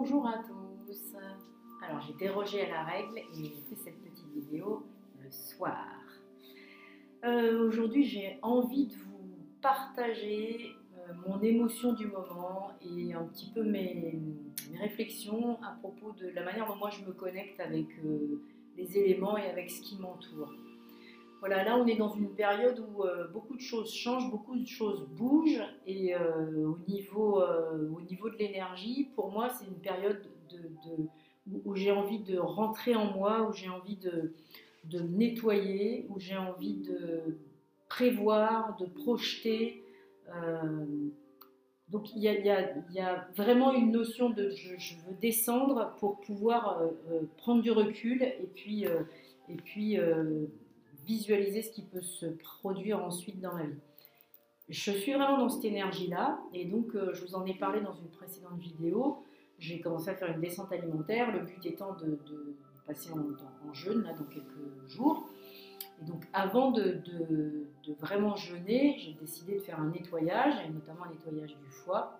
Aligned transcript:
Bonjour 0.00 0.28
à 0.28 0.38
tous. 0.38 1.16
Alors 1.82 2.00
j'ai 2.00 2.12
dérogé 2.12 2.60
à 2.60 2.68
la 2.70 2.84
règle 2.84 3.18
et 3.18 3.24
j'ai 3.34 3.48
fait 3.48 3.74
cette 3.74 4.00
petite 4.00 4.32
vidéo 4.32 4.86
le 5.20 5.28
soir. 5.28 5.88
Euh, 7.24 7.66
aujourd'hui 7.66 8.04
j'ai 8.04 8.38
envie 8.42 8.86
de 8.86 8.94
vous 8.94 9.34
partager 9.60 10.76
euh, 10.96 11.12
mon 11.26 11.42
émotion 11.42 11.94
du 11.94 12.06
moment 12.06 12.70
et 12.80 13.12
un 13.12 13.24
petit 13.24 13.50
peu 13.52 13.64
mes, 13.64 14.20
réflexions 14.78 15.60
à 15.64 15.72
propos 15.80 16.12
de 16.12 16.28
la 16.28 16.44
manière 16.44 16.68
dont 16.68 16.76
moi 16.76 16.90
je 16.90 17.04
me 17.04 17.12
connecte 17.12 17.58
avec 17.58 17.88
euh, 18.04 18.40
les 18.76 18.98
éléments 18.98 19.36
et 19.36 19.50
avec 19.50 19.68
ce 19.68 19.82
qui 19.82 19.98
m'entoure. 19.98 20.52
Voilà, 21.40 21.62
là 21.62 21.76
on 21.76 21.86
est 21.86 21.96
dans 21.96 22.12
une 22.12 22.34
période 22.34 22.80
où 22.80 23.04
euh, 23.04 23.28
beaucoup 23.28 23.54
de 23.54 23.60
choses 23.60 23.92
changent, 23.94 24.28
beaucoup 24.30 24.56
de 24.58 24.66
choses 24.66 25.06
bougent 25.10 25.62
et 25.86 26.14
euh, 26.14 26.66
au, 26.66 26.78
niveau, 26.88 27.40
euh, 27.40 27.88
au 27.96 28.00
niveau 28.00 28.28
de 28.28 28.36
l'énergie, 28.36 29.10
pour 29.14 29.30
moi 29.30 29.48
c'est 29.50 29.66
une 29.66 29.78
période 29.78 30.20
où, 31.64 31.76
j'ai 31.76 31.92
envie 31.92 32.18
de 32.18 32.38
rentrer 32.38 32.94
en 32.94 33.12
moi, 33.12 33.48
où 33.48 33.52
j'ai 33.52 33.68
envie 33.68 33.96
de, 33.96 34.34
de 34.84 35.00
nettoyer, 35.00 36.06
où 36.10 36.18
j'ai 36.18 36.36
envie 36.36 36.74
de 36.74 37.38
prévoir, 37.88 38.76
de 38.76 38.86
projeter. 38.86 39.82
donc 41.88 42.14
il 42.14 42.22
y, 42.22 43.00
a, 43.00 43.28
vraiment 43.36 43.72
une 43.72 43.92
notion 43.92 44.28
de 44.28 44.50
je, 44.50 44.76
je 44.76 44.94
veux 45.06 45.14
descendre 45.20 45.94
pour 46.00 46.20
pouvoir 46.20 46.82
prendre 47.38 47.62
du 47.62 47.70
recul 47.70 48.22
et 48.22 48.50
puis, 48.54 48.84
et 48.84 49.56
puis 49.64 49.98
visualiser 51.08 51.62
ce 51.62 51.72
qui 51.72 51.82
peut 51.82 52.02
se 52.02 52.26
produire 52.26 53.02
ensuite 53.02 53.40
dans 53.40 53.54
ma 53.54 53.64
vie. 53.64 53.80
Je 54.68 54.90
suis 54.92 55.14
vraiment 55.14 55.38
dans 55.38 55.48
cette 55.48 55.64
énergie-là, 55.64 56.38
et 56.52 56.66
donc 56.66 56.94
euh, 56.94 57.14
je 57.14 57.24
vous 57.24 57.34
en 57.34 57.46
ai 57.46 57.54
parlé 57.54 57.80
dans 57.80 57.94
une 57.94 58.08
précédente 58.08 58.58
vidéo. 58.58 59.24
J'ai 59.58 59.80
commencé 59.80 60.10
à 60.10 60.14
faire 60.14 60.30
une 60.30 60.40
descente 60.40 60.70
alimentaire, 60.70 61.32
le 61.32 61.40
but 61.40 61.64
étant 61.64 61.94
de, 61.94 62.18
passer 62.86 63.10
en, 63.12 63.72
jeûne 63.72 64.02
là, 64.02 64.12
dans 64.12 64.24
quelques 64.24 64.86
jours. 64.86 65.26
Et 66.00 66.04
donc 66.04 66.22
avant 66.34 66.70
de, 66.70 67.00
vraiment 67.98 68.36
jeûner, 68.36 68.96
j'ai 68.98 69.14
décidé 69.14 69.54
de 69.54 69.60
faire 69.60 69.80
un 69.80 69.88
nettoyage, 69.88 70.54
et 70.66 70.68
notamment 70.70 71.04
un 71.04 71.10
nettoyage 71.10 71.56
du 71.56 71.70
foie. 71.70 72.18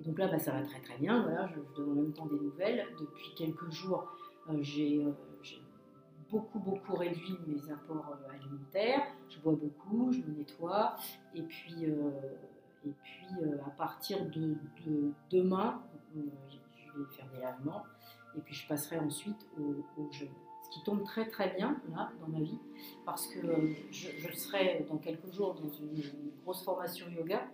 Et 0.00 0.04
donc 0.04 0.18
là, 0.18 0.28
bah, 0.28 0.38
ça 0.38 0.52
va 0.52 0.62
très 0.62 0.80
très 0.80 0.96
bien. 0.96 1.22
Voilà, 1.22 1.46
je 1.48 1.60
vous 1.60 1.74
donne 1.76 1.90
en 1.90 2.02
même 2.02 2.12
temps 2.14 2.26
des 2.26 2.40
nouvelles. 2.40 2.86
Depuis 2.98 3.34
quelques 3.36 3.70
jours, 3.70 4.08
euh, 4.48 4.54
j'ai 4.62 5.04
euh, 5.04 5.10
beaucoup, 6.30 6.58
beaucoup 6.58 6.94
réduit 6.94 7.38
mes 7.46 7.70
apports 7.70 8.16
euh, 8.16 8.34
alimentaires. 8.34 9.06
Je 9.28 9.38
bois 9.38 9.54
beaucoup, 9.54 10.12
je 10.12 10.18
me 10.18 10.38
nettoie. 10.38 10.96
Et 11.34 11.42
puis, 11.42 11.86
euh, 11.86 12.10
et 12.86 12.92
puis 13.02 13.26
euh, 13.42 13.58
à 13.66 13.70
partir 13.70 14.24
de, 14.26 14.56
demain, 15.30 15.82
je 16.14 16.20
vais 16.20 17.04
faire 17.12 17.28
des 17.34 17.40
lavements. 17.40 17.84
Et 18.36 18.40
puis, 18.40 18.54
je 18.54 18.68
passerai 18.68 18.98
ensuite 18.98 19.46
au, 19.58 20.10
jeûne. 20.12 20.28
Ce 20.62 20.70
qui 20.70 20.82
tombe 20.84 21.02
très, 21.02 21.26
très 21.28 21.54
bien 21.54 21.80
là 21.90 22.10
dans 22.20 22.28
ma 22.28 22.40
vie. 22.40 22.58
Parce 23.06 23.26
que 23.26 23.40
je, 23.90 24.32
serai 24.34 24.84
dans 24.88 24.98
quelques 24.98 25.32
jours 25.32 25.54
dans 25.54 25.70
une, 25.70 26.02
grosse 26.42 26.62
formation 26.62 27.08
yoga 27.08 27.46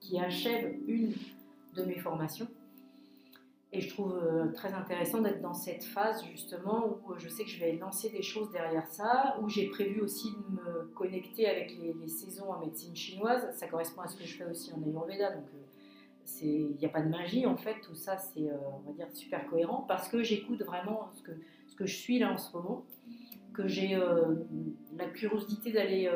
qui 0.00 0.18
achève 0.18 0.76
une 0.86 1.14
de 1.74 1.82
mes 1.84 1.98
formations. 1.98 2.48
Et 3.72 3.80
je 3.80 3.88
trouve 3.88 4.16
euh, 4.16 4.52
très 4.52 4.72
intéressant 4.72 5.20
d'être 5.20 5.40
dans 5.40 5.54
cette 5.54 5.82
phase 5.82 6.24
justement 6.30 6.86
où 6.86 7.12
euh, 7.12 7.16
je 7.18 7.28
sais 7.28 7.42
que 7.42 7.50
je 7.50 7.58
vais 7.58 7.72
lancer 7.72 8.08
des 8.10 8.22
choses 8.22 8.50
derrière 8.52 8.86
ça, 8.86 9.36
où 9.42 9.48
j'ai 9.48 9.68
prévu 9.68 10.00
aussi 10.00 10.30
de 10.30 10.54
me 10.54 10.84
connecter 10.94 11.48
avec 11.48 11.76
les, 11.76 12.08
saisons 12.08 12.52
en 12.52 12.60
médecine 12.60 12.94
chinoise. 12.94 13.44
Ça 13.56 13.66
correspond 13.66 14.02
à 14.02 14.08
ce 14.08 14.16
que 14.16 14.24
je 14.24 14.36
fais 14.36 14.44
aussi 14.44 14.72
en 14.72 14.80
Ayurveda, 14.82 15.32
donc 15.32 15.46
euh, 15.52 16.42
il 16.42 16.76
n'y 16.78 16.86
a 16.86 16.88
pas 16.88 17.02
de 17.02 17.08
magie 17.08 17.46
en 17.46 17.56
fait, 17.56 17.80
tout 17.82 17.94
ça 17.94 18.18
c'est 18.18 18.50
on 18.50 18.88
va 18.88 18.92
dire 18.92 19.06
super 19.12 19.46
cohérent 19.46 19.84
parce 19.86 20.08
que 20.08 20.24
j'écoute 20.24 20.60
vraiment 20.62 21.08
ce 21.14 21.22
que, 21.22 21.86
je 21.86 21.94
suis 21.94 22.18
là 22.18 22.32
en 22.32 22.36
ce 22.36 22.56
moment, 22.56 22.84
que 23.54 23.68
j'ai 23.68 23.96
la 24.96 25.06
curiosité 25.06 25.70
d'aller 25.70 26.10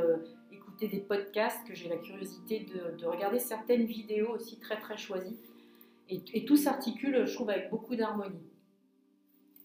écouter 0.50 0.88
des 0.88 0.98
podcasts, 0.98 1.64
que 1.64 1.74
j'ai 1.74 1.88
la 1.88 1.96
curiosité 1.96 2.66
de 2.98 3.06
regarder 3.06 3.38
certaines 3.38 3.84
vidéos 3.84 4.34
aussi 4.34 4.58
très 4.58 4.80
très 4.80 4.96
choisies 4.96 5.38
et, 6.10 6.44
tout 6.44 6.56
s'articule, 6.56 7.26
je 7.26 7.34
trouve, 7.34 7.50
avec 7.50 7.70
beaucoup 7.70 7.96
d'harmonie. 7.96 8.40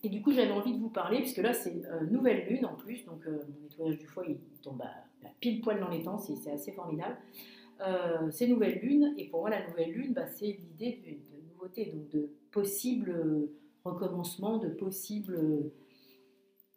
Et 0.04 0.10
du 0.10 0.22
coup, 0.22 0.32
j'avais 0.32 0.52
envie 0.52 0.74
de 0.74 0.80
vous 0.80 0.90
parler, 0.90 1.18
puisque 1.18 1.40
là, 1.40 1.54
c'est 1.54 1.72
une 1.72 1.86
euh, 1.86 2.06
nouvelle 2.06 2.48
lune 2.48 2.66
en 2.66 2.76
plus, 2.76 3.06
donc 3.06 3.26
euh, 3.26 3.40
mon 3.50 3.64
nettoyage 3.64 3.98
du 3.98 4.06
foie, 4.06 4.24
il 4.28 4.38
tombe 4.62 4.82
à, 4.82 5.30
pile 5.40 5.62
poil 5.62 5.80
dans 5.80 5.90
les 5.90 6.04
temps, 6.04 6.20
c'est 6.20 6.52
assez 6.52 6.72
formidable. 6.72 7.18
Euh, 7.82 8.30
c'est 8.30 8.48
nouvelle 8.48 8.80
lune, 8.80 9.16
et 9.18 9.28
pour 9.30 9.42
moi, 9.42 9.50
la 9.50 9.68
nouvelle 9.68 9.92
lune, 9.92 10.14
bah, 10.14 10.28
c'est 10.28 10.60
l'idée 10.60 11.02
de, 11.32 11.50
nouveauté, 11.50 11.86
donc 11.86 12.08
de 12.10 12.30
possibles 12.52 13.50
recommencements, 13.84 14.60
de 14.60 14.70
possibles 14.70 15.72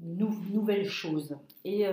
nouvelles 0.00 0.88
choses. 0.88 1.36
Et, 1.64 1.84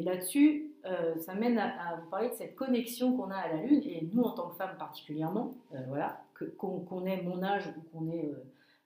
là-dessus, 0.00 0.74
ça 1.20 1.34
mène 1.34 1.58
à, 1.58 2.00
vous 2.02 2.10
parler 2.10 2.28
de 2.28 2.34
cette 2.34 2.54
connexion 2.54 3.16
qu'on 3.16 3.30
a 3.30 3.36
à 3.36 3.48
la 3.48 3.62
lune, 3.62 3.80
et 3.84 4.06
nous, 4.12 4.22
en 4.22 4.32
tant 4.32 4.50
que 4.50 4.56
femmes 4.56 4.76
particulièrement, 4.78 5.54
voilà, 5.88 6.22
qu'on 6.56 7.06
ait 7.06 7.22
mon 7.22 7.42
âge 7.42 7.72
ou 7.76 7.80
qu'on 7.90 8.10
ait 8.10 8.30
euh, 8.30 8.44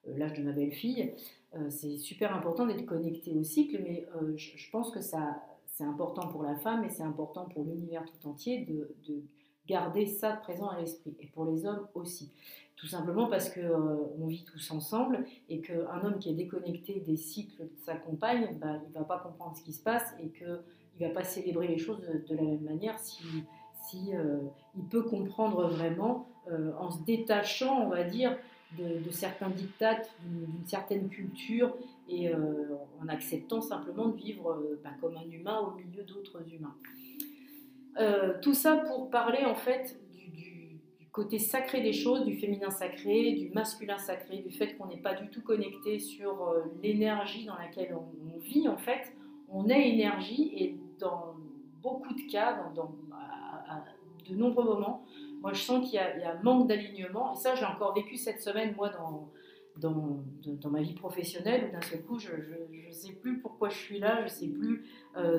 euh, 0.09 0.19
l'âge 0.19 0.35
de 0.35 0.43
ma 0.43 0.53
belle-fille, 0.53 1.15
euh, 1.55 1.71
c'est 1.71 1.97
super 1.99 2.35
important 2.35 2.67
d'être 2.67 2.87
connecté 2.87 3.35
au 3.35 3.43
cycle, 3.43 3.81
mais 3.83 4.07
je, 4.37 4.71
pense 4.71 4.91
que 4.91 5.01
ça, 5.01 5.43
c'est 5.67 5.85
important 5.85 6.29
pour 6.29 6.43
la 6.43 6.57
femme 6.57 6.85
et 6.85 6.91
c'est 6.91 7.03
important 7.03 7.47
pour 7.47 7.65
l'univers 7.65 8.05
tout 8.05 8.29
entier 8.29 8.65
de, 8.65 9.23
garder 9.67 10.05
ça 10.05 10.33
présent 10.35 10.69
à 10.69 10.79
l'esprit, 10.79 11.17
et 11.21 11.27
pour 11.29 11.47
les 11.47 11.65
hommes 11.65 11.89
aussi. 11.95 12.31
Tout 12.77 12.87
simplement 12.87 13.29
parce 13.29 13.49
qu'on 13.49 14.11
on 14.21 14.27
vit 14.27 14.45
tous 14.45 14.71
ensemble 14.73 15.25
et 15.49 15.63
qu'un 15.63 16.05
homme 16.05 16.19
qui 16.19 16.29
est 16.29 16.35
déconnecté 16.35 17.01
des 17.01 17.17
cycles 17.17 17.63
de 17.63 17.79
sa 17.83 17.95
compagne, 17.95 18.59
bah, 18.61 18.79
il 18.85 18.93
ne 18.93 18.99
va 18.99 19.05
pas 19.05 19.21
comprendre 19.21 19.57
ce 19.57 19.63
qui 19.63 19.73
se 19.73 19.83
passe 19.83 20.15
et 20.21 20.29
qu'il 20.29 20.61
ne 21.01 21.07
va 21.07 21.15
pas 21.15 21.25
célébrer 21.25 21.67
les 21.67 21.79
choses 21.79 22.03
de, 22.03 22.37
la 22.37 22.43
même 22.43 22.61
manière 22.61 22.99
si, 22.99 23.25
si 23.91 24.13
il 24.77 24.85
peut 24.85 25.03
comprendre 25.03 25.69
vraiment 25.69 26.27
euh, 26.51 26.73
en 26.79 26.91
se 26.91 27.03
détachant, 27.05 27.87
on 27.87 27.89
va 27.89 28.05
dire, 28.05 28.37
de, 28.77 29.11
certains 29.11 29.49
dictats, 29.49 30.03
d'une 30.25 30.67
certaine 30.67 31.09
culture, 31.09 31.75
et 32.09 32.29
euh, 32.29 32.77
en 33.03 33.09
acceptant 33.09 33.63
simplement 33.63 34.09
de 34.09 34.17
vivre 34.17 34.51
euh, 34.51 34.79
bah, 34.85 34.91
comme 35.01 35.17
un 35.17 35.31
humain 35.31 35.61
au 35.61 35.79
milieu 35.79 36.03
d'autres 36.03 36.43
humains. 36.53 36.75
tout 38.43 38.53
ça 38.53 38.77
pour 38.77 39.09
parler 39.09 39.45
en 39.47 39.55
fait 39.55 39.99
du, 40.11 40.79
côté 41.13 41.39
sacré 41.39 41.81
des 41.81 41.95
choses, 41.95 42.27
du 42.27 42.37
féminin 42.37 42.71
sacré, 42.71 43.33
du 43.33 43.49
masculin 43.51 43.97
sacré, 43.97 44.39
du 44.39 44.51
fait 44.51 44.77
qu'on 44.77 44.87
n'est 44.87 45.01
pas 45.01 45.15
du 45.15 45.29
tout 45.31 45.41
connecté 45.41 45.99
sur 45.99 46.55
l'énergie 46.83 47.47
dans 47.47 47.57
laquelle 47.57 47.95
on, 47.95 48.39
vit 48.39 48.69
en 48.69 48.77
fait. 48.77 49.15
On 49.49 49.69
est 49.69 49.89
énergie 49.89 50.53
et 50.57 50.77
dans 50.99 51.37
beaucoup 51.81 52.13
de 52.13 52.31
cas, 52.31 52.59
dans, 52.75 52.93
à 53.69 53.85
de 54.29 54.35
nombreux 54.35 54.65
moments, 54.65 55.05
moi 55.41 55.53
je 55.53 55.61
sens 55.61 55.85
qu'il 55.85 55.95
y, 55.95 55.99
a 55.99 56.33
un 56.33 56.43
manque 56.43 56.69
d'alignement. 56.69 57.35
Et 57.35 57.37
ça, 57.37 57.55
j'ai 57.55 57.65
encore 57.65 57.95
vécu 57.95 58.17
cette 58.17 58.41
semaine, 58.41 58.75
moi, 58.77 58.89
dans, 58.89 59.31
dans, 59.77 60.23
dans 60.45 60.71
ma 60.71 60.83
vie 60.83 60.95
professionnelle, 60.95 61.69
où 61.69 61.73
d'un 61.73 61.83
seul 61.83 62.03
coup, 62.03 62.19
je 62.19 62.31
ne 62.33 62.93
sais 62.93 63.13
plus 63.13 63.41
pourquoi 63.41 63.69
je 63.69 63.77
suis 63.77 63.99
là, 63.99 64.19
je 64.21 64.25
ne 64.25 64.29
sais 64.29 64.49
plus 64.49 64.87
euh, 65.17 65.39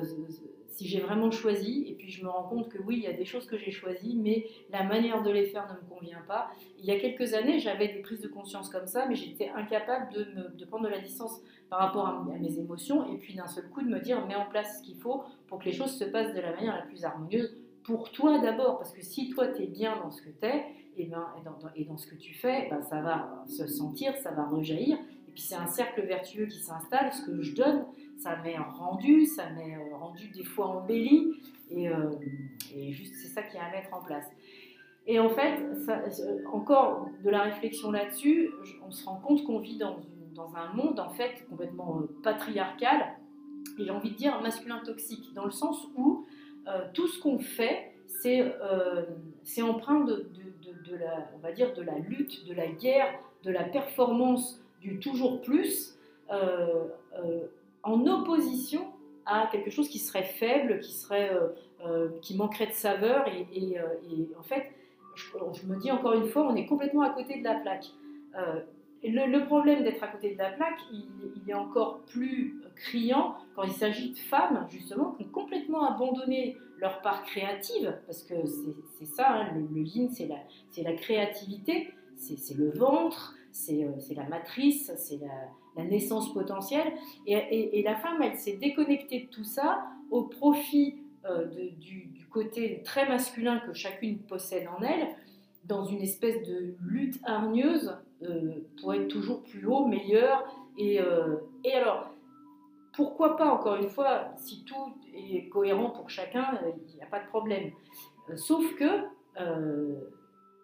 si 0.68 0.86
j'ai 0.86 1.00
vraiment 1.00 1.30
choisi. 1.30 1.86
Et 1.88 1.94
puis 1.94 2.10
je 2.10 2.22
me 2.22 2.28
rends 2.28 2.44
compte 2.44 2.68
que 2.68 2.80
oui, 2.82 2.98
il 2.98 3.02
y 3.02 3.08
a 3.08 3.12
des 3.12 3.24
choses 3.24 3.46
que 3.46 3.56
j'ai 3.56 3.70
choisies, 3.70 4.16
mais 4.16 4.46
la 4.70 4.84
manière 4.84 5.22
de 5.22 5.30
les 5.30 5.46
faire 5.46 5.66
ne 5.68 5.74
me 5.74 5.94
convient 5.94 6.22
pas. 6.28 6.50
Il 6.78 6.84
y 6.84 6.92
a 6.92 7.00
quelques 7.00 7.34
années, 7.34 7.58
j'avais 7.58 7.88
des 7.88 8.00
prises 8.00 8.20
de 8.20 8.28
conscience 8.28 8.68
comme 8.68 8.86
ça, 8.86 9.06
mais 9.08 9.16
j'étais 9.16 9.48
incapable 9.48 10.12
de, 10.12 10.56
de 10.56 10.64
prendre 10.66 10.84
de 10.84 10.90
la 10.90 11.00
distance 11.00 11.40
par 11.68 11.80
rapport 11.80 12.06
à, 12.06 12.24
mes 12.38 12.58
émotions, 12.60 13.12
et 13.12 13.16
puis 13.18 13.34
d'un 13.34 13.48
seul 13.48 13.68
coup 13.70 13.82
de 13.82 13.88
me 13.88 13.98
dire, 13.98 14.24
mets 14.26 14.36
en 14.36 14.46
place 14.46 14.78
ce 14.78 14.82
qu'il 14.84 14.96
faut 14.96 15.24
pour 15.48 15.58
que 15.58 15.64
les 15.64 15.72
choses 15.72 15.98
se 15.98 16.04
passent 16.04 16.32
de 16.32 16.40
la 16.40 16.52
manière 16.52 16.76
la 16.76 16.82
plus 16.82 17.04
harmonieuse 17.04 17.56
pour 17.86 18.10
toi 18.10 18.38
d'abord, 18.38 18.78
parce 18.78 18.92
que 18.92 19.02
si 19.02 19.30
toi 19.30 19.46
tu 19.48 19.62
es 19.62 19.66
bien 19.66 19.96
dans 20.02 20.10
ce 20.10 20.20
que 20.20 20.28
tu 20.28 20.46
es, 20.46 20.64
et, 20.98 21.06
ben, 21.06 21.26
et, 21.38 21.44
dans, 21.44 21.58
et, 21.74 21.84
dans, 21.84 21.96
ce 21.96 22.06
que 22.06 22.16
tu 22.16 22.34
fais, 22.34 22.68
ben, 22.68 22.82
ça 22.82 23.00
va 23.00 23.44
se 23.46 23.66
sentir, 23.66 24.16
ça 24.16 24.32
va 24.32 24.44
rejaillir, 24.44 24.98
et 25.28 25.32
puis 25.32 25.42
c'est 25.42 25.54
un 25.54 25.66
cercle 25.68 26.02
vertueux 26.02 26.46
qui 26.46 26.58
s'installe, 26.58 27.12
ce 27.12 27.24
que 27.24 27.42
je 27.42 27.54
donne, 27.54 27.84
ça 28.18 28.36
m'est 28.42 28.58
rendu, 28.58 29.24
ça 29.24 29.50
m'est 29.50 29.76
euh, 29.76 29.96
rendu 29.96 30.28
des 30.28 30.44
fois 30.44 30.66
embelli, 30.66 31.32
et, 31.70 31.88
euh, 31.88 32.10
et 32.74 32.92
juste 32.92 33.14
c'est 33.14 33.28
ça 33.28 33.42
qui 33.42 33.56
est 33.56 33.60
à 33.60 33.70
mettre 33.70 33.94
en 33.94 34.02
place. 34.02 34.26
Et 35.06 35.20
en 35.20 35.28
fait, 35.28 35.64
encore 36.52 37.08
de 37.22 37.30
la 37.30 37.42
réflexion 37.42 37.92
là-dessus, 37.92 38.50
on 38.84 38.90
se 38.90 39.04
rend 39.04 39.20
compte 39.20 39.44
qu'on 39.44 39.60
vit 39.60 39.76
dans, 39.76 39.98
dans, 40.34 40.56
un 40.56 40.72
monde 40.72 40.98
en 40.98 41.10
fait 41.10 41.46
complètement 41.48 42.00
euh, 42.00 42.20
patriarcal, 42.24 43.14
et 43.78 43.84
j'ai 43.84 43.90
envie 43.90 44.10
de 44.10 44.16
dire 44.16 44.40
masculin 44.40 44.80
toxique, 44.84 45.32
dans 45.34 45.44
le 45.44 45.50
sens 45.52 45.86
où 45.96 46.26
tout 46.94 47.06
ce 47.06 47.20
qu'on 47.20 47.38
fait, 47.38 47.92
c'est 48.06 48.40
euh, 48.40 49.02
empreint 49.62 50.04
de, 50.04 50.26
la, 50.98 51.30
on 51.34 51.38
va 51.38 51.52
dire, 51.52 51.74
de 51.74 51.82
la 51.82 51.98
lutte, 51.98 52.46
de 52.46 52.54
la 52.54 52.66
guerre, 52.66 53.18
de 53.42 53.50
la 53.50 53.64
performance, 53.64 54.60
du 54.80 54.98
toujours 54.98 55.40
plus, 55.42 55.98
euh, 56.30 56.84
en 57.82 58.06
opposition 58.06 58.86
à 59.26 59.48
quelque 59.50 59.70
chose 59.70 59.88
qui 59.88 59.98
serait 59.98 60.24
faible, 60.24 60.80
qui, 60.80 60.92
serait, 60.92 61.30
qui 62.22 62.36
manquerait 62.36 62.68
de 62.68 62.72
saveur. 62.72 63.26
Et, 63.28 63.76
en 64.38 64.42
fait, 64.42 64.70
je, 65.14 65.66
me 65.66 65.76
dis 65.76 65.90
encore 65.90 66.14
une 66.14 66.28
fois, 66.28 66.46
on 66.48 66.54
est 66.54 66.66
complètement 66.66 67.02
à 67.02 67.10
côté 67.10 67.38
de 67.38 67.44
la 67.44 67.54
plaque. 67.54 67.86
Le, 69.02 69.44
problème 69.46 69.84
d'être 69.84 70.02
à 70.02 70.08
côté 70.08 70.32
de 70.32 70.38
la 70.38 70.50
plaque, 70.50 70.78
il, 70.92 71.48
est 71.48 71.54
encore 71.54 72.00
plus 72.06 72.60
criant 72.74 73.36
quand 73.54 73.62
il 73.62 73.72
s'agit 73.72 74.10
de 74.10 74.18
femmes, 74.18 74.66
justement, 74.70 75.12
qui 75.12 75.24
ont 75.24 75.28
complètement 75.28 75.84
abandonné 75.84 76.56
leur 76.78 77.00
part 77.02 77.22
créative, 77.22 77.96
parce 78.06 78.22
que 78.22 78.34
c'est 78.98 79.06
ça, 79.06 79.30
hein, 79.30 79.52
le, 79.54 79.82
yin, 79.82 80.10
c'est 80.10 80.28
la, 80.82 80.92
créativité, 80.94 81.92
c'est 82.16 82.56
le 82.56 82.70
ventre, 82.70 83.34
c'est 83.52 83.84
euh, 83.84 84.14
la 84.14 84.24
matrice, 84.28 84.92
c'est 84.96 85.18
la, 85.18 85.84
naissance 85.84 86.32
potentielle. 86.32 86.92
Et, 87.26 87.82
la 87.82 87.96
femme, 87.96 88.20
elle 88.22 88.36
s'est 88.36 88.56
déconnectée 88.56 89.20
de 89.20 89.26
tout 89.26 89.44
ça 89.44 89.84
au 90.10 90.22
profit 90.22 90.96
euh, 91.28 91.46
du, 91.78 92.12
côté 92.30 92.82
très 92.84 93.08
masculin 93.08 93.60
que 93.60 93.72
chacune 93.72 94.18
possède 94.18 94.68
en 94.68 94.82
elle, 94.82 95.08
dans 95.66 95.84
une 95.84 96.02
espèce 96.02 96.46
de 96.46 96.74
lutte 96.86 97.18
hargneuse 97.24 97.96
euh, 98.22 98.52
pour 98.80 98.94
être 98.94 99.08
toujours 99.08 99.42
plus 99.42 99.66
haut, 99.66 99.86
meilleur. 99.86 100.44
Et, 100.78 101.00
et 101.64 101.72
alors, 101.72 102.10
pourquoi 102.96 103.36
pas, 103.36 103.46
encore 103.46 103.76
une 103.76 103.90
fois, 103.90 104.28
si 104.36 104.64
tout 104.64 104.94
est 105.14 105.48
cohérent 105.50 105.90
pour 105.90 106.08
chacun, 106.08 106.58
euh, 106.62 106.70
il 106.88 106.96
n'y 106.96 107.02
a 107.02 107.06
pas 107.06 107.20
de 107.20 107.28
problème. 107.28 107.70
Euh, 108.30 108.36
sauf 108.36 108.74
que 108.76 109.04
euh, 109.38 109.94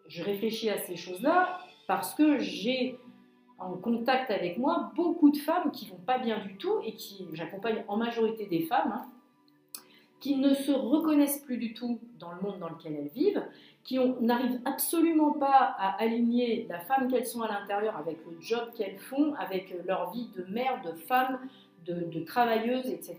je 0.08 0.24
réfléchis 0.24 0.70
à 0.70 0.78
ces 0.78 0.96
choses-là 0.96 1.58
parce 1.86 2.14
que 2.14 2.38
j'ai 2.38 2.98
en 3.58 3.74
contact 3.74 4.30
avec 4.30 4.56
moi 4.56 4.90
beaucoup 4.96 5.30
de 5.30 5.36
femmes 5.36 5.70
qui 5.70 5.86
vont 5.88 6.00
pas 6.06 6.18
bien 6.18 6.42
du 6.42 6.56
tout 6.56 6.80
et 6.82 6.94
qui, 6.94 7.28
j'accompagne 7.34 7.84
en 7.86 7.98
majorité 7.98 8.46
des 8.46 8.62
femmes, 8.62 8.92
hein, 8.92 9.06
qui 10.22 10.36
ne 10.36 10.54
se 10.54 10.70
reconnaissent 10.70 11.40
plus 11.40 11.56
du 11.56 11.74
tout 11.74 11.98
dans 12.20 12.30
le 12.30 12.40
monde 12.40 12.60
dans 12.60 12.68
lequel 12.68 12.94
elles 12.94 13.10
vivent, 13.12 13.42
qui 13.82 13.98
n'arrivent 14.20 14.60
absolument 14.64 15.32
pas 15.32 15.74
à 15.76 16.00
aligner 16.00 16.64
la 16.70 16.78
femme 16.78 17.10
qu'elles 17.10 17.26
sont 17.26 17.42
à 17.42 17.48
l'intérieur 17.48 17.96
avec 17.96 18.18
le 18.24 18.40
job 18.40 18.68
qu'elles 18.76 18.98
font, 18.98 19.34
avec 19.34 19.74
leur 19.84 20.12
vie 20.12 20.28
de 20.36 20.44
mère, 20.44 20.80
de 20.84 20.92
femme, 20.92 21.40
de, 21.86 22.20
travailleuses, 22.20 22.86
etc. 22.86 23.16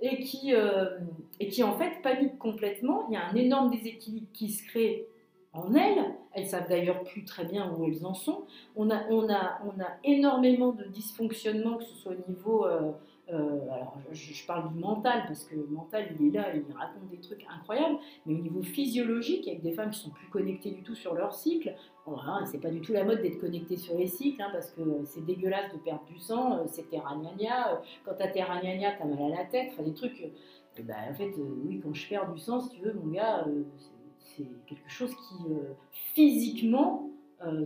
Et 0.00 0.18
qui, 0.18 0.54
euh, 0.54 0.98
et 1.38 1.46
qui 1.46 1.62
en 1.62 1.78
fait 1.78 2.02
paniquent 2.02 2.38
complètement. 2.38 3.06
Il 3.08 3.14
y 3.14 3.16
a 3.16 3.24
un 3.24 3.36
énorme 3.36 3.70
déséquilibre 3.70 4.26
qui 4.32 4.48
se 4.50 4.66
crée 4.66 5.06
en 5.52 5.72
elles. 5.72 6.16
Elles 6.32 6.48
savent 6.48 6.68
d'ailleurs 6.68 7.04
plus 7.04 7.24
très 7.24 7.44
bien 7.44 7.72
où 7.72 7.84
elles 7.84 8.04
en 8.04 8.14
sont. 8.14 8.42
On 8.74 8.90
a, 8.90 9.08
on 9.08 9.32
a, 9.32 9.60
on 9.64 9.80
a 9.80 9.88
énormément 10.02 10.72
de 10.72 10.82
dysfonctionnements, 10.82 11.76
que 11.76 11.84
ce 11.84 11.94
soit 11.94 12.12
au 12.12 12.28
niveau 12.28 12.66
euh, 12.66 12.90
euh, 13.30 13.70
alors, 13.70 13.98
je, 14.10 14.46
parle 14.46 14.72
du 14.72 14.78
mental 14.78 15.24
parce 15.26 15.44
que 15.44 15.54
le 15.54 15.66
mental, 15.66 16.06
il 16.18 16.28
est 16.28 16.30
là, 16.30 16.46
il 16.54 16.64
raconte 16.74 17.08
des 17.10 17.18
trucs 17.18 17.44
incroyables, 17.48 17.98
mais 18.24 18.34
au 18.34 18.38
niveau 18.38 18.62
physiologique, 18.62 19.46
avec 19.48 19.62
des 19.62 19.72
femmes 19.72 19.90
qui 19.90 20.00
sont 20.00 20.10
plus 20.10 20.28
connectées 20.28 20.70
du 20.70 20.82
tout 20.82 20.94
sur 20.94 21.14
leur 21.14 21.34
cycle, 21.34 21.74
hein, 22.06 22.44
c'est 22.46 22.60
pas 22.60 22.70
du 22.70 22.80
tout 22.80 22.92
la 22.92 23.04
mode 23.04 23.20
d'être 23.20 23.38
connecté 23.38 23.76
sur 23.76 23.98
les 23.98 24.06
cycles, 24.06 24.40
hein, 24.40 24.48
parce 24.50 24.70
que 24.70 24.80
c'est 25.04 25.24
dégueulasse 25.26 25.70
de 25.74 25.78
perdre 25.78 26.04
du 26.06 26.18
sang, 26.18 26.58
euh, 26.58 26.64
c'est 26.68 26.88
terragnagna, 26.88 27.72
euh, 27.72 27.76
quand 28.04 28.14
t'as 28.16 28.28
terragnagna, 28.28 28.92
t'as 28.92 29.04
mal 29.04 29.32
à 29.32 29.36
la 29.36 29.44
tête, 29.44 29.72
des 29.84 29.92
trucs. 29.92 30.32
bah, 30.84 30.94
en 31.10 31.14
fait, 31.14 31.34
oui, 31.66 31.80
quand 31.82 31.92
je 31.92 32.08
perds 32.08 32.32
du 32.32 32.40
sang, 32.40 32.60
si 32.60 32.76
tu 32.76 32.82
veux, 32.82 32.94
mon 32.94 33.12
gars, 33.12 33.44
c'est 34.20 34.46
quelque 34.66 34.90
chose 34.90 35.14
qui 35.14 35.44
physiquement 36.14 37.10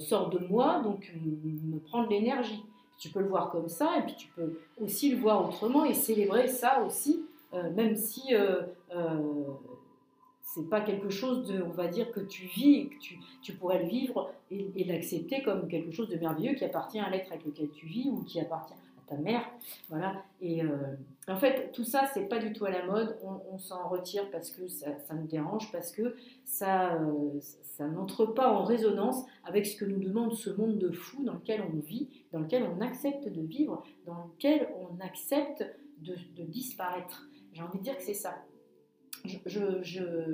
sort 0.00 0.31
de 0.31 0.41
moi, 0.41 0.81
donc 0.82 1.12
me 1.25 1.79
prend 1.79 2.03
de 2.03 2.09
l'énergie. 2.09 2.64
Tu 2.99 3.09
peux 3.09 3.21
le 3.21 3.29
voir 3.29 3.50
comme 3.50 3.69
ça, 3.69 3.99
et 3.99 4.03
puis 4.03 4.15
tu 4.17 4.29
peux 4.29 4.61
aussi 4.81 5.11
le 5.11 5.19
voir 5.19 5.49
autrement 5.49 5.85
et 5.85 5.94
célébrer 5.94 6.47
ça 6.47 6.83
aussi, 6.83 7.25
euh, 7.53 7.71
même 7.73 7.97
si 7.97 8.35
euh, 8.35 8.62
euh, 8.94 9.19
c'est 10.43 10.69
pas 10.69 10.81
quelque 10.81 11.11
chose 11.11 11.47
de, 11.49 11.62
on 11.62 11.71
va 11.71 11.89
dire, 11.89 12.12
que 12.12 12.21
tu 12.21 12.47
vis 12.47 12.75
et 12.75 12.87
que 12.87 12.99
tu, 12.99 13.19
tu 13.43 13.55
pourrais 13.55 13.83
le 13.83 13.89
vivre 13.89 14.31
et, 14.50 14.71
et 14.77 14.85
l'accepter 14.85 15.43
comme 15.43 15.69
quelque 15.69 15.91
chose 15.91 16.09
de 16.09 16.17
merveilleux 16.17 16.55
qui 16.55 16.65
appartient 16.65 17.00
à 17.00 17.11
l'être 17.11 17.33
avec 17.33 17.44
lequel 17.44 17.71
tu 17.71 17.87
vis 17.87 18.09
ou 18.09 18.23
qui 18.23 18.41
appartient 18.41 18.75
mère. 19.17 19.44
Voilà. 19.88 20.25
Et 20.41 20.62
euh, 20.62 20.97
en 21.29 21.37
fait, 21.37 21.73
tout 21.73 21.85
ça, 21.85 22.11
c'est 22.12 22.29
pas 22.29 22.38
du 22.38 22.53
tout 22.53 22.64
à 22.64 22.70
la 22.70 22.85
mode. 22.85 23.17
On, 23.50 23.59
s'en 23.59 23.88
retire 23.88 24.31
parce 24.31 24.50
que 24.50 24.66
ça, 24.69 24.88
nous 25.14 25.26
dérange, 25.26 25.71
parce 25.71 25.92
que 25.92 26.16
ça, 26.45 26.95
euh, 26.95 27.38
ça 27.40 27.87
n'entre 27.87 28.26
pas 28.26 28.52
en 28.52 28.64
résonance 28.64 29.25
avec 29.45 29.66
ce 29.66 29.76
que 29.76 29.85
nous 29.85 30.00
demande 30.00 30.35
ce 30.35 30.50
monde 30.50 30.78
de 30.78 30.90
fou 30.90 31.23
dans 31.25 31.35
lequel 31.35 31.62
on 31.62 31.78
vit, 31.78 32.09
dans 32.33 32.40
lequel 32.40 32.64
on 32.64 32.81
accepte 32.81 33.28
de 33.28 33.42
vivre, 33.42 33.85
dans 34.07 34.25
lequel 34.25 34.69
on 34.81 35.00
accepte 35.00 35.64
de, 36.00 36.16
disparaître. 36.45 37.28
J'ai 37.52 37.62
envie 37.62 37.78
de 37.78 37.85
dire 37.85 37.97
que 37.97 38.02
c'est 38.02 38.14
ça. 38.14 38.35
Je, 39.25 39.38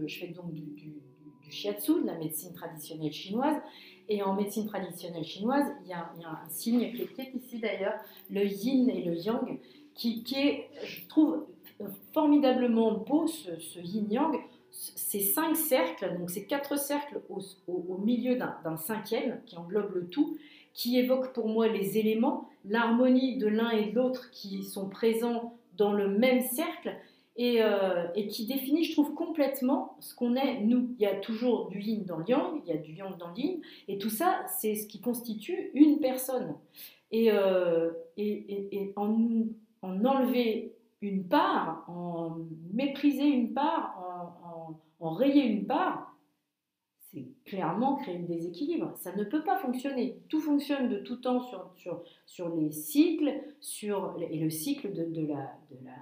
fais 0.08 0.28
donc 0.28 0.52
du, 0.54 0.62
du, 0.62 0.94
du 1.42 1.50
de 1.50 2.06
la 2.06 2.16
médecine 2.16 2.52
traditionnelle 2.52 3.12
chinoise, 3.12 3.56
et 4.08 4.22
en 4.22 4.34
médecine 4.34 4.66
traditionnelle 4.66 5.24
chinoise, 5.24 5.66
il 5.84 5.90
y 5.90 5.92
a, 5.92 6.10
un 6.24 6.48
signe 6.48 6.92
qui 6.92 7.20
est 7.20 7.34
ici 7.34 7.58
d'ailleurs, 7.58 7.94
le 8.30 8.44
yin 8.44 8.88
et 8.88 9.02
le 9.02 9.14
yang, 9.14 9.58
qui, 9.94 10.24
est, 10.36 10.68
je 10.84 11.06
trouve, 11.08 11.44
formidablement 12.12 12.92
beau 12.92 13.26
ce, 13.26 13.78
yin-yang. 13.78 14.36
Ces 14.70 15.20
cinq 15.20 15.56
cercles, 15.56 16.16
donc 16.18 16.30
ces 16.30 16.44
quatre 16.44 16.78
cercles 16.78 17.20
au, 17.28 17.98
milieu 17.98 18.36
d'un 18.36 18.76
cinquième 18.76 19.40
qui 19.46 19.56
englobe 19.56 19.94
le 19.94 20.06
tout, 20.06 20.36
qui 20.74 20.98
évoque 20.98 21.32
pour 21.32 21.48
moi 21.48 21.66
les 21.68 21.98
éléments, 21.98 22.48
l'harmonie 22.64 23.38
de 23.38 23.48
l'un 23.48 23.70
et 23.70 23.86
de 23.86 23.96
l'autre 23.96 24.30
qui 24.30 24.62
sont 24.62 24.88
présents 24.88 25.56
dans 25.76 25.92
le 25.92 26.08
même 26.08 26.42
cercle, 26.42 26.94
euh, 27.40 28.08
et, 28.14 28.26
qui 28.26 28.46
définit, 28.46 28.84
je 28.84 28.92
trouve, 28.92 29.14
complètement 29.14 29.96
ce 30.00 30.14
qu'on 30.14 30.34
est, 30.34 30.60
nous. 30.60 30.94
Il 30.98 31.02
y 31.02 31.06
a 31.06 31.14
toujours 31.14 31.68
du 31.68 31.80
yin 31.80 32.04
dans 32.04 32.18
le 32.18 32.24
yang, 32.28 32.60
il 32.64 32.68
y 32.68 32.72
a 32.72 32.78
du 32.78 32.92
yang 32.92 33.16
dans 33.16 33.28
le 33.28 33.38
yin, 33.38 33.60
et 33.86 33.98
tout 33.98 34.10
ça, 34.10 34.44
c'est 34.58 34.74
ce 34.74 34.86
qui 34.86 35.00
constitue 35.00 35.70
une 35.74 36.00
personne. 36.00 36.56
Et, 37.10 37.30
euh, 37.30 37.90
et, 38.16 38.92
en, 38.96 39.44
en, 39.82 40.04
enlever 40.04 40.74
une 41.00 41.24
part, 41.28 41.84
en 41.88 42.38
mépriser 42.72 43.26
une 43.26 43.52
part, 43.52 43.94
en, 44.44 44.80
en 45.06 45.10
rayer 45.10 45.44
une 45.44 45.66
part, 45.66 46.16
c'est 47.10 47.28
clairement 47.44 47.96
créer 47.96 48.16
un 48.16 48.24
déséquilibre. 48.24 48.92
Ça 48.96 49.14
ne 49.14 49.24
peut 49.24 49.42
pas 49.42 49.56
fonctionner. 49.58 50.18
Tout 50.28 50.40
fonctionne 50.40 50.88
de 50.88 50.98
tout 50.98 51.16
temps 51.16 51.40
sur, 51.40 51.70
sur, 51.76 52.02
sur 52.26 52.54
les 52.54 52.70
cycles, 52.70 53.32
sur, 53.60 54.16
et 54.20 54.38
le 54.38 54.50
cycle 54.50 54.92
de, 54.92 55.04
de, 55.04 55.26
la, 55.26 55.56
de 55.70 55.84
la 55.84 55.92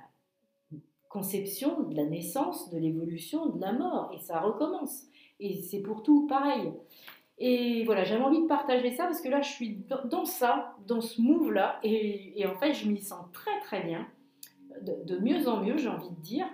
conception 1.17 1.81
de 1.85 1.97
la 1.97 2.05
naissance, 2.05 2.69
de 2.71 2.79
l'évolution, 2.79 3.47
de 3.47 3.59
la 3.59 3.73
mort, 3.73 4.13
et 4.15 4.19
ça 4.19 4.39
recommence. 4.39 5.05
Et 5.41 5.63
c'est 5.63 5.81
pour 5.81 6.03
tout 6.03 6.27
pareil. 6.27 6.71
Et 7.39 7.85
voilà, 7.85 8.05
j'avais 8.05 8.23
envie 8.23 8.43
de 8.43 8.47
partager 8.47 8.91
ça 8.91 9.05
parce 9.05 9.23
que 9.23 9.31
là, 9.31 9.41
je 9.41 9.49
suis 9.49 9.79
dans 10.11 10.27
ça, 10.27 10.75
dans 10.87 11.01
ce 11.01 11.23
move-là, 11.23 11.81
et, 11.83 12.45
en 12.47 12.55
fait, 12.57 12.75
je 12.75 12.87
m'y 12.87 13.01
sens 13.01 13.25
très 13.33 13.59
très 13.61 13.83
bien, 13.83 14.07
de, 14.83 15.19
mieux 15.19 15.49
en 15.49 15.63
mieux, 15.63 15.79
j'ai 15.79 15.89
envie 15.89 16.11
de 16.11 16.21
dire. 16.21 16.47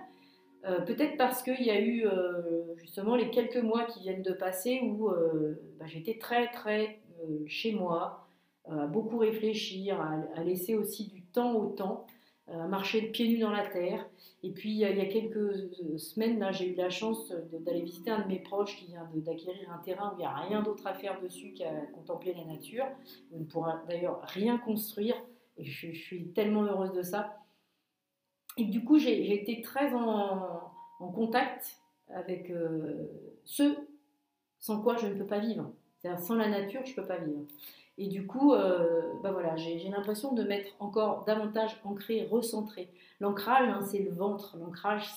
Euh, 0.65 0.79
peut-être 0.79 1.17
parce 1.17 1.43
qu'il 1.43 1.61
y 1.61 1.71
a 1.71 1.81
eu 1.81 2.07
euh, 2.07 2.73
justement 2.77 3.17
les 3.17 3.29
quelques 3.29 3.61
mois 3.61 3.83
qui 3.83 3.99
viennent 3.99 4.23
de 4.23 4.31
passer 4.31 4.79
où 4.81 5.09
euh, 5.09 5.59
bah, 5.77 5.87
j'étais 5.87 6.17
très 6.17 6.47
très 6.51 7.01
chez 7.47 7.73
moi, 7.73 8.27
à 8.69 8.85
beaucoup 8.85 9.17
réfléchir, 9.17 9.99
à, 10.35 10.43
laisser 10.43 10.75
aussi 10.75 11.07
du 11.07 11.21
temps 11.21 11.53
au 11.53 11.67
temps, 11.67 12.05
à 12.51 12.67
marcher 12.67 13.01
pieds 13.03 13.27
nus 13.27 13.39
dans 13.39 13.51
la 13.51 13.65
terre. 13.65 14.07
Et 14.43 14.51
puis 14.51 14.71
il 14.71 14.77
y 14.77 14.85
a 14.85 15.05
quelques 15.05 15.99
semaines, 15.99 16.39
là, 16.39 16.51
j'ai 16.51 16.73
eu 16.73 16.75
la 16.75 16.89
chance 16.89 17.33
d'aller 17.51 17.81
visiter 17.81 18.11
un 18.11 18.21
de 18.21 18.27
mes 18.27 18.39
proches 18.39 18.77
qui 18.77 18.87
vient 18.87 19.07
d'acquérir 19.13 19.71
un 19.71 19.77
terrain 19.79 20.11
où 20.11 20.15
il 20.15 20.19
n'y 20.19 20.25
a 20.25 20.33
rien 20.33 20.61
d'autre 20.61 20.85
à 20.85 20.93
faire 20.93 21.21
dessus 21.21 21.53
qu'à 21.53 21.71
contempler 21.93 22.33
la 22.33 22.45
nature. 22.45 22.85
On 23.33 23.39
ne 23.39 23.45
pourra 23.45 23.81
d'ailleurs 23.87 24.21
rien 24.23 24.57
construire. 24.57 25.15
Et 25.57 25.65
je 25.65 25.91
suis 25.91 26.27
tellement 26.29 26.63
heureuse 26.63 26.93
de 26.93 27.03
ça. 27.03 27.37
Et 28.57 28.65
du 28.65 28.83
coup, 28.83 28.97
j'ai 28.97 29.33
été 29.33 29.61
très 29.61 29.93
en, 29.93 30.71
contact 30.99 31.79
avec 32.09 32.49
euh, 32.49 33.09
ceux 33.43 33.75
sans 34.59 34.81
quoi 34.81 34.95
je 34.95 35.07
ne 35.07 35.15
peux 35.15 35.25
pas 35.25 35.39
vivre. 35.39 35.71
C'est-à-dire 35.97 36.21
sans 36.21 36.35
la 36.35 36.47
nature, 36.47 36.81
je 36.85 36.91
ne 36.91 36.95
peux 36.95 37.05
pas 37.05 37.17
vivre. 37.17 37.41
Et 37.97 38.07
du 38.07 38.25
coup, 38.25 38.53
euh, 38.53 39.13
bah 39.21 39.31
voilà, 39.31 39.55
j'ai 39.55 39.87
l'impression 39.89 40.33
de 40.33 40.43
m'être 40.43 40.75
encore 40.79 41.25
davantage 41.25 41.79
ancré, 41.83 42.27
recentré. 42.29 42.89
L'ancrage, 43.19 43.69
hein, 43.69 43.81
c'est 43.83 43.99
le 43.99 44.11
ventre. 44.11 44.57
L'ancrage, 44.59 45.13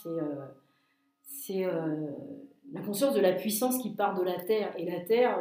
c'est 1.23 1.65
euh, 1.65 2.11
la 2.73 2.83
conscience 2.83 3.15
de 3.15 3.21
la 3.21 3.33
puissance 3.33 3.79
qui 3.79 3.91
part 3.91 4.15
de 4.15 4.23
la 4.23 4.39
terre. 4.39 4.75
Et 4.79 4.85
la 4.85 5.01
terre, 5.01 5.39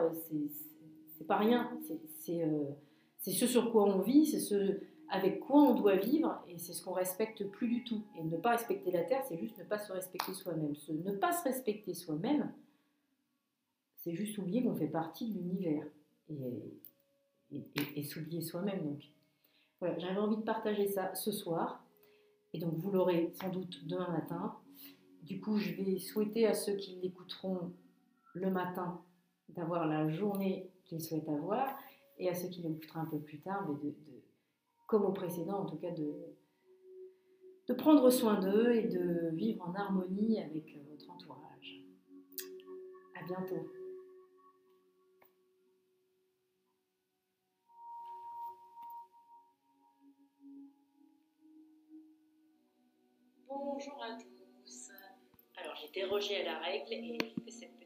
c'est 1.18 1.28
pas 1.28 1.38
rien. 1.38 1.70
C'est 2.20 3.32
ce 3.32 3.48
sur 3.48 3.72
quoi 3.72 3.84
on 3.84 4.00
vit, 4.00 4.26
c'est 4.26 4.40
ce 4.40 4.80
avec 5.10 5.40
quoi 5.40 5.62
on 5.62 5.76
doit 5.76 5.96
vivre, 5.96 6.44
et 6.48 6.58
c'est 6.58 6.74
ce 6.74 6.84
qu'on 6.84 6.94
respecte 6.94 7.44
plus 7.46 7.68
du 7.68 7.84
tout. 7.84 8.04
Et 8.18 8.24
ne 8.24 8.38
pas 8.38 8.52
respecter 8.52 8.92
la 8.92 9.04
terre, 9.04 9.24
c'est 9.28 9.38
juste 9.38 9.58
ne 9.58 9.64
pas 9.64 9.78
se 9.78 9.92
respecter 9.92 10.34
soi-même. 10.34 10.74
ne 10.90 11.12
pas 11.12 11.32
se 11.32 11.44
respecter 11.44 11.94
soi-même, 11.94 12.52
c'est 13.98 14.14
juste 14.14 14.38
oublier 14.38 14.64
qu'on 14.64 14.76
fait 14.76 14.88
partie 14.88 15.30
de 15.30 15.40
l'univers 15.40 15.86
et, 16.30 16.36
et, 17.96 18.04
s'oublier 18.04 18.42
soi-même. 18.42 18.84
Donc 18.84 19.04
voilà, 19.80 19.98
j'avais 20.00 20.20
envie 20.20 20.38
de 20.38 20.42
partager 20.42 20.88
ça 20.88 21.14
ce 21.16 21.32
soir, 21.32 21.86
et 22.54 22.60
donc 22.60 22.76
vous 22.76 22.92
l'aurez 22.92 23.32
sans 23.34 23.50
doute 23.50 23.86
demain 23.86 24.10
matin. 24.10 24.56
Du 25.24 25.40
coup, 25.40 25.58
je 25.58 25.74
vais 25.74 25.98
souhaiter 26.00 26.46
à 26.46 26.54
ceux 26.54 26.76
qui 26.76 27.00
l'écouteront 27.02 27.74
le 28.34 28.52
matin 28.52 29.02
d'avoir 29.50 29.88
la 29.88 30.10
journée 30.10 30.70
qu'ils 30.86 31.02
souhaitent 31.02 31.30
avoir, 31.30 31.78
et 32.18 32.30
à 32.30 32.36
ceux 32.36 32.48
qui 32.48 32.62
l'écouteront 32.62 33.00
un 33.00 33.06
peu 33.06 33.20
plus 33.20 33.40
tard, 33.40 33.68
de 33.68 33.96
comme 34.88 35.04
au 35.04 35.12
précédent 35.12 35.62
en 35.62 35.66
tout 35.66 35.78
cas, 35.78 35.92
de, 35.92 36.14
de 37.68 37.74
prendre 37.74 38.10
soin 38.12 38.40
d'eux 38.40 38.76
et 38.76 38.88
de 38.88 39.30
vivre 39.34 39.68
en 39.68 39.74
harmonie 39.74 40.40
avec 40.40 40.78
votre 40.90 41.10
entourage. 41.10 41.84
À 43.20 43.26
bientôt. 43.26 43.68
Bonjour 53.48 54.04
à 54.04 54.18
tous. 54.18 54.90
Alors 55.58 55.76
j'ai 55.76 55.90
dérogé 55.90 56.42
à 56.42 56.44
la 56.46 56.60
règle 56.60 56.94
et 56.94 57.18
je 57.22 57.44
fais 57.44 57.52
cette 57.52 57.85